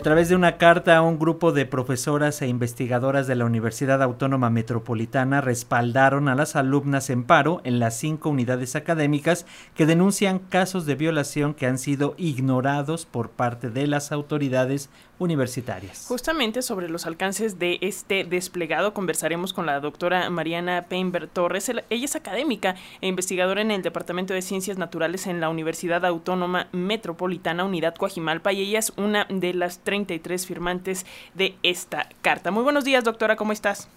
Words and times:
A 0.00 0.04
través 0.04 0.28
de 0.28 0.36
una 0.36 0.58
carta 0.58 0.96
a 0.96 1.02
un 1.02 1.18
grupo 1.18 1.50
de 1.50 1.66
profesoras 1.66 2.40
e 2.40 2.46
investigadoras 2.46 3.26
de 3.26 3.34
la 3.34 3.44
Universidad 3.44 4.00
Autónoma 4.00 4.48
Metropolitana 4.48 5.40
respaldaron 5.40 6.28
a 6.28 6.36
las 6.36 6.54
alumnas 6.54 7.10
en 7.10 7.24
paro 7.24 7.60
en 7.64 7.80
las 7.80 7.98
cinco 7.98 8.28
unidades 8.28 8.76
académicas 8.76 9.44
que 9.74 9.86
denuncian 9.86 10.38
casos 10.38 10.86
de 10.86 10.94
violación 10.94 11.52
que 11.52 11.66
han 11.66 11.78
sido 11.78 12.14
ignorados 12.16 13.06
por 13.06 13.30
parte 13.30 13.70
de 13.70 13.88
las 13.88 14.12
autoridades 14.12 14.88
universitarias. 15.18 16.06
Justamente 16.06 16.62
sobre 16.62 16.88
los 16.88 17.06
alcances 17.06 17.58
de 17.58 17.78
este 17.80 18.22
desplegado 18.22 18.94
conversaremos 18.94 19.52
con 19.52 19.66
la 19.66 19.80
doctora 19.80 20.30
Mariana 20.30 20.86
Peinberg 20.88 21.28
Torres. 21.28 21.68
Ella 21.68 22.04
es 22.04 22.14
académica 22.14 22.76
e 23.00 23.08
investigadora 23.08 23.60
en 23.60 23.72
el 23.72 23.82
Departamento 23.82 24.32
de 24.32 24.42
Ciencias 24.42 24.78
Naturales 24.78 25.26
en 25.26 25.40
la 25.40 25.48
Universidad 25.48 26.04
Autónoma 26.06 26.68
Metropolitana 26.70 27.64
Unidad 27.64 27.96
Coajimalpa 27.96 28.52
y 28.52 28.60
ella 28.60 28.78
es 28.78 28.92
una 28.96 29.26
de 29.28 29.54
las 29.54 29.80
33 29.88 30.46
firmantes 30.46 31.06
de 31.32 31.54
esta 31.62 32.10
carta. 32.20 32.50
Muy 32.50 32.62
buenos 32.62 32.84
días, 32.84 33.04
doctora, 33.04 33.36
¿cómo 33.36 33.52
estás? 33.52 33.88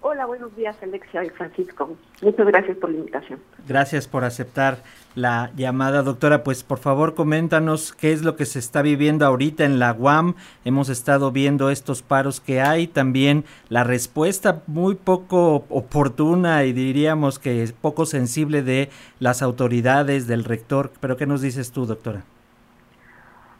Hola, 0.00 0.26
buenos 0.26 0.54
días, 0.54 0.76
Alexia 0.80 1.24
y 1.24 1.30
Francisco. 1.30 1.96
Muchas 2.22 2.46
gracias 2.46 2.76
por 2.76 2.88
la 2.90 2.98
invitación. 2.98 3.40
Gracias 3.66 4.06
por 4.06 4.22
aceptar 4.22 4.78
la 5.16 5.50
llamada, 5.56 6.04
doctora. 6.04 6.44
Pues 6.44 6.62
por 6.62 6.78
favor, 6.78 7.16
coméntanos 7.16 7.92
qué 7.92 8.12
es 8.12 8.22
lo 8.22 8.36
que 8.36 8.46
se 8.46 8.60
está 8.60 8.80
viviendo 8.80 9.26
ahorita 9.26 9.64
en 9.64 9.80
la 9.80 9.92
UAM. 9.92 10.36
Hemos 10.64 10.88
estado 10.88 11.32
viendo 11.32 11.68
estos 11.68 12.02
paros 12.02 12.40
que 12.40 12.60
hay, 12.60 12.86
también 12.86 13.44
la 13.70 13.82
respuesta 13.82 14.62
muy 14.68 14.94
poco 14.94 15.64
oportuna 15.68 16.62
y 16.62 16.72
diríamos 16.72 17.40
que 17.40 17.64
es 17.64 17.72
poco 17.72 18.06
sensible 18.06 18.62
de 18.62 18.88
las 19.18 19.42
autoridades, 19.42 20.28
del 20.28 20.44
rector. 20.44 20.92
Pero 21.00 21.16
¿qué 21.16 21.26
nos 21.26 21.42
dices 21.42 21.72
tú, 21.72 21.86
doctora? 21.86 22.22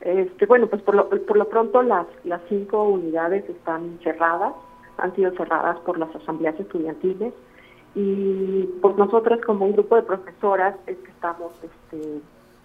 Este, 0.09 0.47
bueno, 0.47 0.69
pues 0.69 0.81
por 0.81 0.95
lo, 0.95 1.09
por 1.11 1.37
lo 1.37 1.49
pronto 1.51 1.83
las, 1.83 2.07
las 2.25 2.41
cinco 2.49 2.83
unidades 2.85 3.47
están 3.51 3.99
cerradas 4.03 4.55
han 4.97 5.15
sido 5.15 5.31
cerradas 5.33 5.79
por 5.81 5.99
las 5.99 6.15
asambleas 6.17 6.59
estudiantiles 6.59 7.35
y 7.95 8.65
pues 8.81 8.97
nosotras 8.97 9.39
como 9.45 9.67
un 9.67 9.73
grupo 9.73 9.97
de 9.97 10.03
profesoras 10.03 10.77
es 10.87 10.97
que 10.97 11.11
estamos 11.11 11.53
este, 11.63 12.21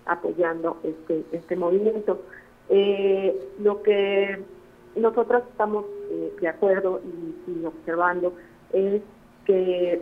apoyando 0.06 0.78
este, 0.84 1.26
este 1.34 1.56
movimiento. 1.58 2.22
Eh, 2.70 3.38
lo 3.60 3.84
que 3.84 4.42
nosotras 4.96 5.44
estamos 5.52 5.84
eh, 6.12 6.34
de 6.40 6.48
acuerdo 6.48 7.02
y, 7.48 7.66
observando 7.66 8.34
es 8.72 9.02
que, 9.46 10.02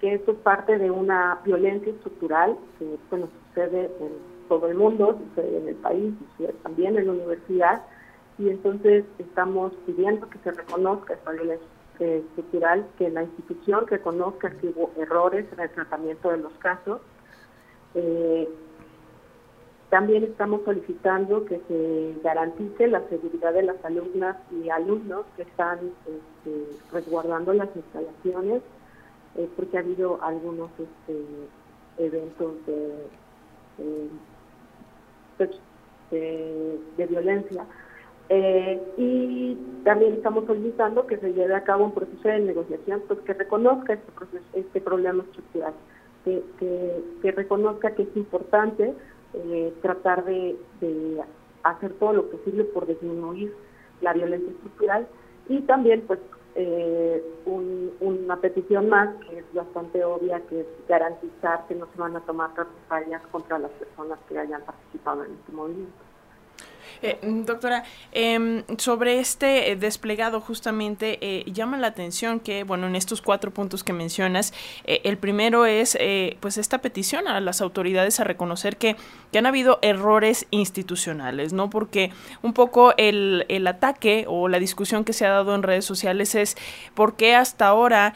que 0.00 0.14
esto 0.14 0.32
es 0.32 0.38
parte 0.38 0.76
de 0.76 0.90
una 0.90 1.40
violencia 1.42 1.90
estructural 1.90 2.54
que 2.78 2.98
bueno, 3.10 3.28
sucede 3.48 3.90
en 3.98 4.35
todo 4.48 4.68
el 4.68 4.76
mundo, 4.76 5.18
en 5.36 5.68
el 5.68 5.74
país, 5.76 6.14
sucede 6.32 6.54
también 6.62 6.96
en 6.96 7.06
la 7.06 7.12
universidad, 7.12 7.82
y 8.38 8.50
entonces 8.50 9.04
estamos 9.18 9.72
pidiendo 9.86 10.28
que 10.28 10.38
se 10.38 10.52
reconozca 10.52 11.14
esta 11.14 11.32
violencia 11.32 11.66
estructural, 11.98 12.86
que 12.98 13.10
la 13.10 13.22
institución 13.22 13.86
reconozca 13.86 14.50
que 14.50 14.68
hubo 14.68 14.90
errores 14.98 15.46
en 15.52 15.60
el 15.60 15.70
tratamiento 15.70 16.30
de 16.30 16.38
los 16.38 16.52
casos. 16.54 17.00
Eh, 17.94 18.48
también 19.88 20.24
estamos 20.24 20.62
solicitando 20.64 21.44
que 21.44 21.60
se 21.68 22.20
garantice 22.22 22.88
la 22.88 23.08
seguridad 23.08 23.54
de 23.54 23.62
las 23.62 23.82
alumnas 23.84 24.36
y 24.50 24.68
alumnos 24.68 25.24
que 25.36 25.42
están 25.42 25.78
este, 26.00 26.76
resguardando 26.92 27.52
las 27.52 27.68
instalaciones, 27.74 28.62
eh, 29.36 29.48
porque 29.56 29.76
ha 29.76 29.80
habido 29.80 30.22
algunos 30.22 30.70
este, 30.72 31.24
eventos 31.98 32.54
de, 32.66 33.06
pues, 35.36 35.50
de 36.10 37.06
violencia. 37.08 37.66
Eh, 38.28 38.82
y 38.96 39.54
también 39.84 40.14
estamos 40.14 40.46
solicitando 40.46 41.06
que 41.06 41.16
se 41.18 41.32
lleve 41.32 41.54
a 41.54 41.62
cabo 41.62 41.84
un 41.84 41.92
proceso 41.92 42.28
de 42.28 42.40
negociación 42.40 43.00
pues 43.06 43.20
que 43.20 43.34
reconozca 43.34 43.92
este, 43.92 44.12
proceso, 44.12 44.44
este 44.52 44.80
problema 44.80 45.22
estructural, 45.22 45.74
que, 46.24 47.30
reconozca 47.30 47.92
que 47.92 48.02
es 48.02 48.16
importante 48.16 48.94
eh, 49.34 49.72
tratar 49.80 50.24
de, 50.24 50.56
hacer 51.62 51.92
todo 51.94 52.14
lo 52.14 52.28
posible 52.28 52.64
por 52.64 52.86
disminuir 52.86 53.54
la 54.00 54.12
violencia 54.12 54.50
estructural 54.50 55.06
y 55.48 55.60
también 55.60 56.02
pues 56.08 56.18
eh, 56.56 57.22
una 57.44 58.40
petición 58.40 58.88
más 58.88 59.14
que 59.24 59.35
bastante 59.56 60.04
obvia 60.04 60.40
que 60.46 60.60
es 60.60 60.66
garantizar 60.88 61.66
que 61.66 61.74
no 61.74 61.86
se 61.92 61.98
van 61.98 62.16
a 62.16 62.20
tomar 62.20 62.50
represalias 62.56 63.22
contra 63.32 63.58
las 63.58 63.70
personas 63.72 64.18
que 64.28 64.38
hayan 64.38 64.62
participado 64.62 65.24
en 65.24 65.32
este 65.32 65.52
movimiento. 65.52 66.05
Eh, 67.02 67.18
doctora, 67.22 67.84
em, 68.12 68.64
sobre 68.78 69.18
este 69.20 69.70
eh, 69.70 69.76
desplegado 69.76 70.40
justamente 70.40 71.18
eh, 71.20 71.44
llama 71.52 71.78
la 71.78 71.88
atención 71.88 72.40
que, 72.40 72.64
bueno, 72.64 72.86
en 72.86 72.96
estos 72.96 73.22
cuatro 73.22 73.52
puntos 73.52 73.84
que 73.84 73.92
mencionas, 73.92 74.52
el 74.84 75.18
primero 75.18 75.66
es 75.66 75.98
pues 76.40 76.58
esta 76.58 76.78
petición 76.78 77.28
a 77.28 77.40
las 77.40 77.60
autoridades 77.60 78.20
a 78.20 78.24
reconocer 78.24 78.76
que, 78.76 78.96
que, 79.32 79.38
han 79.38 79.46
habido 79.46 79.78
errores 79.82 80.46
institucionales, 80.50 81.52
¿no? 81.52 81.70
Porque 81.70 82.10
un 82.42 82.52
poco 82.52 82.94
el, 82.96 83.44
el, 83.48 83.66
ataque 83.66 84.24
o 84.28 84.48
la 84.48 84.58
discusión 84.58 85.04
que 85.04 85.12
se 85.12 85.26
ha 85.26 85.30
dado 85.30 85.54
en 85.54 85.62
redes 85.62 85.84
sociales 85.84 86.34
es 86.34 86.56
por 86.94 87.16
qué 87.16 87.34
hasta 87.34 87.66
ahora, 87.66 88.14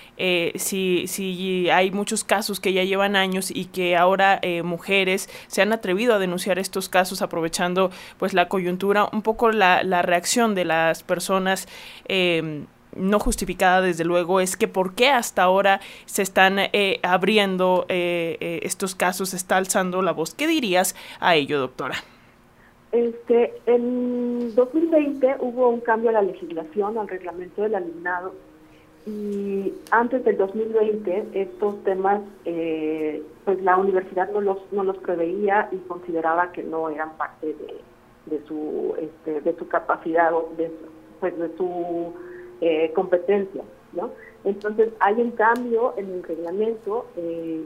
si, 0.54 1.06
si 1.06 1.70
hay 1.70 1.90
muchos 1.90 2.24
casos 2.24 2.60
que 2.60 2.72
ya 2.72 2.84
llevan 2.84 3.16
años 3.16 3.50
y 3.50 3.66
que 3.66 3.96
ahora 3.96 4.40
mujeres 4.64 5.28
se 5.48 5.62
han 5.62 5.72
atrevido 5.72 6.14
a 6.14 6.18
denunciar 6.18 6.58
estos 6.58 6.88
casos 6.88 7.22
aprovechando 7.22 7.90
pues 8.18 8.34
la 8.34 8.48
coyuntura 8.48 8.59
un 8.68 9.22
poco 9.22 9.50
la, 9.50 9.82
la 9.82 10.02
reacción 10.02 10.54
de 10.54 10.64
las 10.64 11.02
personas. 11.02 11.68
Em, 12.06 12.66
no 12.96 13.18
justificada 13.18 13.80
desde 13.80 14.04
luego 14.04 14.40
es 14.40 14.56
que 14.56 14.68
por 14.68 14.94
qué 14.94 15.08
hasta 15.08 15.42
ahora 15.42 15.80
se 16.06 16.22
están 16.22 16.58
eh, 16.58 16.98
abriendo 17.02 17.86
eh, 17.88 18.36
eh, 18.40 18.60
estos 18.62 18.94
casos, 18.94 19.30
se 19.30 19.36
está 19.36 19.56
alzando 19.56 20.02
la 20.02 20.12
voz. 20.12 20.34
¿Qué 20.34 20.46
dirías 20.46 20.94
a 21.20 21.34
ello, 21.34 21.60
doctora? 21.60 21.96
Este, 22.92 23.54
en 23.66 24.54
2020 24.54 25.36
hubo 25.40 25.68
un 25.68 25.80
cambio 25.80 26.10
a 26.10 26.14
la 26.14 26.22
legislación, 26.22 26.98
al 26.98 27.06
reglamento 27.06 27.62
del 27.62 27.76
alumnado, 27.76 28.34
y 29.06 29.72
antes 29.90 30.24
del 30.24 30.36
2020 30.36 31.28
estos 31.32 31.82
temas, 31.84 32.20
pues 32.44 33.62
la 33.62 33.76
universidad 33.76 34.30
no 34.30 34.40
los, 34.40 34.58
no 34.72 34.84
los 34.84 34.98
preveía 34.98 35.68
y 35.72 35.76
consideraba 35.88 36.52
que 36.52 36.62
no 36.62 36.90
eran 36.90 37.16
parte 37.16 37.46
de, 37.46 37.80
de 38.26 38.42
su 38.46 38.94
este, 38.98 39.40
de 39.40 39.56
su 39.56 39.68
capacidad 39.68 40.32
o 40.34 40.52
de, 40.56 40.70
pues 41.20 41.36
de 41.38 41.56
su 41.56 42.12
eh, 42.60 42.92
competencia 42.94 43.62
no 43.92 44.10
entonces 44.44 44.90
hay 45.00 45.14
un 45.14 45.32
cambio 45.32 45.94
en 45.96 46.10
el 46.10 46.22
reglamento 46.22 47.06
eh, 47.16 47.64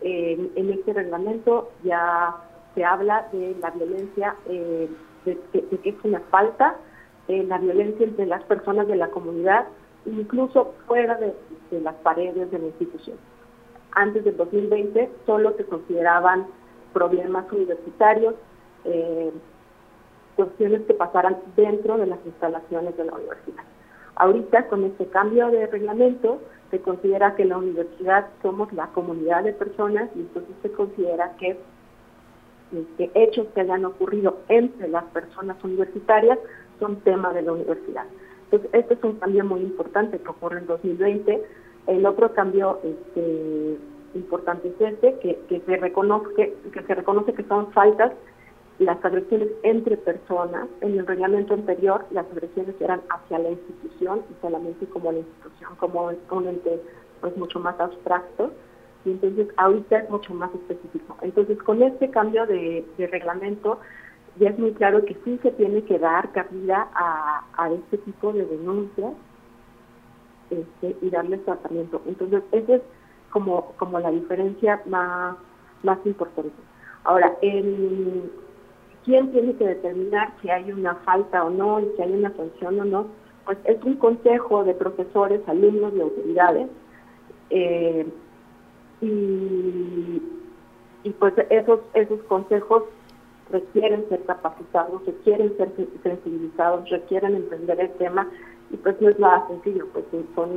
en, 0.00 0.70
este 0.70 0.92
reglamento 0.92 1.70
ya 1.82 2.36
se 2.74 2.84
habla 2.84 3.28
de 3.32 3.56
la 3.60 3.70
violencia 3.70 4.36
eh, 4.48 4.88
de, 5.24 5.38
que 5.52 5.88
es 5.88 5.96
una 6.02 6.20
falta 6.30 6.76
la 7.26 7.56
violencia 7.56 8.06
entre 8.06 8.26
las 8.26 8.42
personas 8.44 8.86
de 8.86 8.96
la 8.96 9.08
comunidad 9.08 9.66
incluso 10.04 10.74
fuera 10.86 11.14
de, 11.14 11.34
de 11.70 11.80
las 11.80 11.94
paredes 11.96 12.50
de 12.50 12.58
la 12.58 12.66
institución. 12.66 13.16
Antes 13.92 14.24
del 14.24 14.36
2020 14.36 15.10
solo 15.24 15.56
se 15.56 15.64
consideraban 15.64 16.46
problemas 16.92 17.50
universitarios 17.52 18.34
eh, 18.84 19.32
cuestiones 20.36 20.82
que 20.82 20.94
pasaran 20.94 21.38
dentro 21.56 21.96
de 21.96 22.06
las 22.06 22.18
instalaciones 22.24 22.96
de 22.96 23.04
la 23.04 23.14
universidad. 23.14 23.64
Ahorita, 24.16 24.68
con 24.68 24.84
este 24.84 25.06
cambio 25.06 25.50
de 25.50 25.66
reglamento, 25.66 26.40
se 26.70 26.80
considera 26.80 27.34
que 27.34 27.44
la 27.44 27.58
universidad 27.58 28.26
somos 28.42 28.72
la 28.72 28.88
comunidad 28.88 29.44
de 29.44 29.52
personas 29.52 30.08
y 30.14 30.20
entonces 30.20 30.54
se 30.62 30.70
considera 30.72 31.32
que, 31.38 31.58
este, 32.72 33.10
hechos 33.14 33.46
que 33.54 33.60
hayan 33.60 33.84
ocurrido 33.84 34.38
entre 34.48 34.88
las 34.88 35.04
personas 35.04 35.62
universitarias 35.62 36.38
son 36.80 36.96
tema 37.00 37.32
de 37.32 37.42
la 37.42 37.52
universidad. 37.52 38.04
Entonces, 38.44 38.70
este 38.72 38.94
es 38.94 39.04
un 39.04 39.16
cambio 39.16 39.44
muy 39.44 39.60
importante 39.60 40.18
que 40.18 40.28
ocurre 40.28 40.58
en 40.58 40.66
2020. 40.66 41.44
El 41.86 42.06
otro 42.06 42.32
cambio 42.32 42.80
este, 42.82 43.78
importante 44.14 44.68
es 44.68 44.80
este, 44.80 45.18
que, 45.48 45.62
se 45.66 45.76
reconoce 45.76 47.32
que 47.32 47.44
son 47.44 47.72
faltas 47.72 48.12
las 48.78 49.02
agresiones 49.04 49.48
entre 49.62 49.96
personas. 49.96 50.68
En 50.80 50.98
el 50.98 51.06
reglamento 51.06 51.54
anterior, 51.54 52.04
las 52.10 52.26
agresiones 52.26 52.74
eran 52.80 53.02
hacia 53.08 53.38
la 53.38 53.50
institución 53.50 54.22
y 54.30 54.40
solamente 54.40 54.86
como 54.86 55.12
la 55.12 55.18
institución, 55.18 55.76
como 55.76 56.10
un 56.30 56.48
ente 56.48 56.80
pues 57.20 57.36
mucho 57.36 57.60
más 57.60 57.78
abstracto. 57.78 58.52
Y 59.04 59.10
entonces 59.10 59.48
ahorita 59.56 59.98
es 59.98 60.10
mucho 60.10 60.34
más 60.34 60.54
específico. 60.54 61.16
Entonces 61.22 61.62
con 61.62 61.82
este 61.82 62.10
cambio 62.10 62.46
de, 62.46 62.84
reglamento 62.98 63.78
ya 64.38 64.50
es 64.50 64.58
muy 64.58 64.72
claro 64.72 65.04
que 65.04 65.16
sí 65.24 65.38
se 65.42 65.52
tiene 65.52 65.84
que 65.84 65.98
dar 65.98 66.32
cabida 66.32 66.88
a, 66.94 67.44
a 67.56 67.70
este 67.70 67.98
tipo 67.98 68.32
de 68.32 68.44
denuncias 68.44 69.12
este, 70.50 70.96
y 71.00 71.10
darles 71.10 71.44
tratamiento. 71.44 72.02
Entonces 72.06 72.42
esa 72.50 72.76
es 72.76 72.82
como, 73.30 73.72
como 73.76 73.98
la 74.00 74.10
diferencia 74.10 74.80
más, 74.86 75.36
más 75.82 75.98
importante. 76.04 76.52
Ahora, 77.04 77.36
el 77.42 78.30
quién 79.04 79.30
tiene 79.32 79.54
que 79.56 79.66
determinar 79.66 80.32
si 80.40 80.50
hay 80.50 80.72
una 80.72 80.94
falta 80.96 81.44
o 81.44 81.50
no 81.50 81.80
y 81.80 81.90
si 81.96 82.02
hay 82.02 82.12
una 82.12 82.34
sanción 82.36 82.80
o 82.80 82.84
no, 82.84 83.06
pues 83.44 83.58
es 83.64 83.82
un 83.84 83.96
consejo 83.96 84.64
de 84.64 84.74
profesores, 84.74 85.40
alumnos 85.46 85.92
y 85.94 86.00
autoridades. 86.00 86.68
Eh, 87.50 88.06
y, 89.00 90.22
pues 91.18 91.34
esos, 91.50 91.80
esos 91.92 92.20
consejos 92.22 92.84
requieren 93.50 94.08
ser 94.08 94.24
capacitados, 94.24 95.04
requieren 95.04 95.54
ser 95.58 95.70
sensibilizados, 96.02 96.88
requieren 96.88 97.36
entender 97.36 97.78
el 97.80 97.90
tema 97.92 98.28
y 98.70 98.76
pues 98.78 98.98
no 99.00 99.10
es 99.10 99.18
nada 99.18 99.46
sencillo, 99.48 99.86
pues 99.92 100.06
son, 100.34 100.48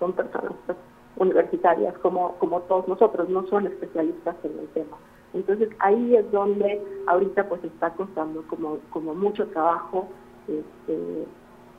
son 0.00 0.12
personas 0.12 0.52
pues, 0.66 0.76
universitarias 1.16 1.96
como, 1.98 2.34
como 2.38 2.60
todos 2.62 2.88
nosotros, 2.88 3.28
no 3.28 3.46
son 3.46 3.66
especialistas 3.68 4.34
en 4.42 4.58
el 4.58 4.68
tema. 4.68 4.96
Entonces 5.32 5.68
ahí 5.78 6.16
es 6.16 6.30
donde 6.32 6.82
ahorita 7.06 7.48
pues 7.48 7.62
está 7.64 7.90
costando 7.90 8.42
como, 8.48 8.78
como 8.90 9.14
mucho 9.14 9.46
trabajo 9.48 10.08
este, 10.48 11.26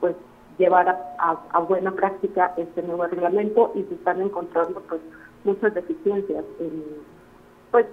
pues 0.00 0.16
llevar 0.58 0.88
a, 1.18 1.58
buena 1.60 1.92
práctica 1.92 2.54
este 2.56 2.82
nuevo 2.82 3.06
reglamento 3.06 3.72
y 3.74 3.82
se 3.84 3.94
están 3.94 4.20
encontrando 4.20 4.80
pues 4.88 5.00
muchas 5.44 5.74
deficiencias 5.74 6.44
en, 6.60 6.84
pues 7.70 7.86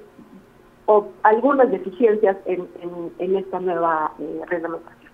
o 0.85 1.07
algunas 1.23 1.69
deficiencias 1.69 2.35
en, 2.45 2.67
en, 3.19 3.35
esta 3.35 3.59
nueva 3.59 4.11
eh, 4.17 4.41
reglamentación. 4.47 5.11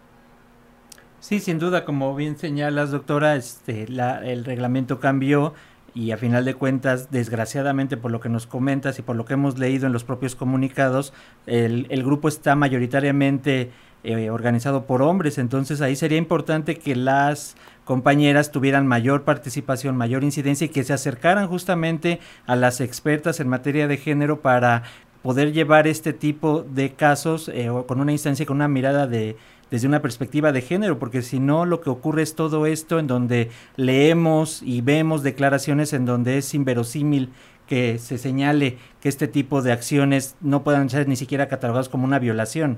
Sí, 1.19 1.39
sin 1.39 1.59
duda, 1.59 1.83
como 1.83 2.15
bien 2.15 2.37
señalas, 2.37 2.91
doctora, 2.91 3.35
este, 3.35 3.87
la, 3.89 4.25
el 4.25 4.45
reglamento 4.45 4.99
cambió 4.99 5.53
y 5.95 6.11
a 6.11 6.17
final 6.17 6.43
de 6.43 6.53
cuentas, 6.53 7.09
desgraciadamente 7.09 7.95
por 7.95 8.11
lo 8.11 8.19
que 8.19 8.29
nos 8.29 8.45
comentas 8.45 8.99
y 8.99 9.01
por 9.01 9.15
lo 9.15 9.25
que 9.25 9.33
hemos 9.33 9.57
leído 9.57 9.87
en 9.87 9.93
los 9.93 10.03
propios 10.03 10.35
comunicados, 10.35 11.13
el, 11.47 11.87
el 11.89 12.03
grupo 12.03 12.27
está 12.27 12.53
mayoritariamente 12.55 13.71
eh, 14.03 14.29
organizado 14.29 14.85
por 14.85 15.01
hombres, 15.01 15.39
entonces 15.39 15.81
ahí 15.81 15.95
sería 15.95 16.19
importante 16.19 16.75
que 16.75 16.95
las 16.95 17.55
compañeras 17.85 18.51
tuvieran 18.51 18.85
mayor 18.85 19.23
participación, 19.23 19.97
mayor 19.97 20.23
incidencia 20.23 20.65
y 20.65 20.69
que 20.69 20.83
se 20.83 20.93
acercaran 20.93 21.47
justamente 21.47 22.19
a 22.45 22.55
las 22.55 22.81
expertas 22.81 23.39
en 23.39 23.47
materia 23.47 23.87
de 23.87 23.97
género 23.97 24.41
para 24.41 24.83
poder 25.23 25.53
llevar 25.53 25.87
este 25.87 26.13
tipo 26.13 26.61
de 26.61 26.93
casos 26.93 27.49
eh, 27.51 27.67
con 27.87 27.99
una 27.99 28.11
instancia, 28.11 28.45
con 28.45 28.57
una 28.57 28.67
mirada 28.67 29.07
de, 29.07 29.37
desde 29.75 29.89
una 29.89 30.01
perspectiva 30.01 30.53
de 30.53 30.61
género, 30.61 30.99
porque 30.99 31.21
si 31.21 31.41
no 31.41 31.65
lo 31.65 31.81
que 31.81 31.89
ocurre 31.89 32.21
es 32.21 32.33
todo 32.33 32.65
esto 32.65 32.97
en 32.97 33.07
donde 33.07 33.49
leemos 33.75 34.63
y 34.63 34.79
vemos 34.79 35.21
declaraciones 35.21 35.91
en 35.91 36.05
donde 36.05 36.37
es 36.37 36.53
inverosímil 36.53 37.33
que 37.67 37.97
se 37.97 38.17
señale 38.17 38.77
que 39.01 39.09
este 39.09 39.27
tipo 39.27 39.61
de 39.61 39.73
acciones 39.73 40.37
no 40.39 40.63
puedan 40.63 40.89
ser 40.89 41.09
ni 41.09 41.17
siquiera 41.17 41.49
catalogadas 41.49 41.89
como 41.89 42.05
una 42.05 42.19
violación. 42.19 42.77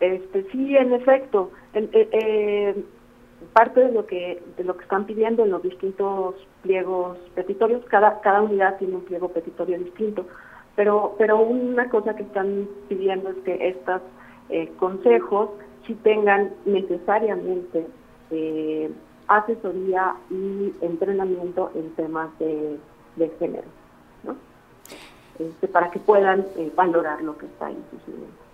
Este, 0.00 0.46
sí, 0.52 0.76
en 0.76 0.92
efecto, 0.92 1.52
eh, 1.72 1.88
eh, 2.12 2.84
parte 3.54 3.80
de 3.80 3.92
lo 3.92 4.04
que 4.04 4.42
de 4.58 4.64
lo 4.64 4.76
que 4.76 4.82
están 4.82 5.06
pidiendo 5.06 5.44
en 5.44 5.52
los 5.52 5.62
distintos 5.62 6.34
pliegos 6.60 7.16
petitorios, 7.34 7.82
cada 7.86 8.20
cada 8.20 8.42
unidad 8.42 8.76
tiene 8.76 8.96
un 8.96 9.04
pliego 9.06 9.30
petitorio 9.30 9.78
distinto, 9.78 10.26
pero 10.76 11.14
pero 11.16 11.40
una 11.40 11.88
cosa 11.88 12.14
que 12.14 12.24
están 12.24 12.68
pidiendo 12.90 13.30
es 13.30 13.36
que 13.38 13.68
estas 13.68 14.02
eh, 14.50 14.72
consejos 14.78 15.50
si 15.86 15.94
tengan 15.94 16.52
necesariamente 16.64 17.86
eh, 18.30 18.90
asesoría 19.26 20.14
y 20.30 20.72
entrenamiento 20.80 21.70
en 21.74 21.90
temas 21.90 22.30
de, 22.38 22.78
género, 23.38 23.68
¿no? 24.24 24.36
Este, 25.38 25.68
para 25.68 25.90
que 25.90 25.98
puedan 25.98 26.46
eh, 26.56 26.72
valorar 26.74 27.22
lo 27.22 27.36
que 27.36 27.46
está 27.46 27.66
ahí 27.66 27.78
sucediendo. 27.90 28.49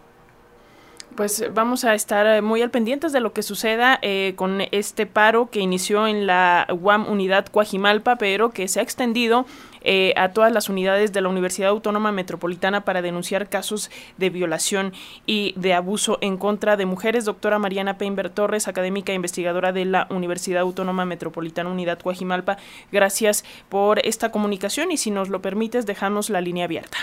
Pues 1.17 1.45
vamos 1.55 1.85
a 1.85 1.95
estar 1.95 2.43
muy 2.43 2.61
al 2.61 2.71
pendientes 2.71 3.13
de 3.13 3.21
lo 3.21 3.33
que 3.33 3.43
suceda 3.43 4.01
con 4.37 4.61
este 4.71 5.07
paro 5.07 5.49
que 5.51 5.61
inició 5.61 6.07
en 6.07 6.27
la 6.27 6.67
UAM 6.71 7.09
Unidad 7.09 7.47
Coajimalpa, 7.47 8.17
pero 8.17 8.51
que 8.51 8.69
se 8.69 8.81
ha 8.81 8.83
extendido 8.83 9.47
eh, 9.89 10.13
a 10.17 10.33
todas 10.33 10.53
las 10.53 10.69
unidades 10.69 11.13
de 11.13 11.21
la 11.21 11.29
Universidad 11.29 11.71
Autónoma 11.71 12.11
Metropolitana 12.11 12.85
para 12.85 13.03
denunciar 13.03 13.49
casos 13.49 13.89
de 14.17 14.31
violación 14.31 14.93
y 15.27 15.55
de 15.57 15.75
abuso 15.75 16.19
en 16.21 16.39
contra 16.39 16.77
de 16.77 16.87
mujeres. 16.87 17.25
Doctora 17.25 17.61
Mariana 17.61 17.97
Peinber 17.97 18.29
Torres, 18.29 18.67
académica 18.67 19.13
e 19.13 19.15
investigadora 19.15 19.73
de 19.73 19.85
la 19.85 20.09
Universidad 20.11 20.63
Autónoma 20.63 21.05
Metropolitana 21.05 21.71
Unidad 21.71 22.01
Coajimalpa, 22.01 22.59
gracias 22.91 23.45
por 23.69 24.05
esta 24.05 24.33
comunicación 24.33 24.91
y 24.91 24.97
si 24.97 25.13
nos 25.13 25.29
lo 25.29 25.41
permites, 25.41 25.87
dejamos 25.87 26.31
la 26.31 26.41
línea 26.41 26.65
abierta. 26.65 26.99